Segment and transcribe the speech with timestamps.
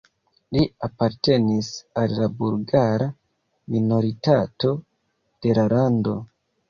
[0.55, 1.67] Li apartenis
[2.03, 3.09] al la bulgara
[3.75, 4.73] minoritato
[5.45, 6.17] de la lando.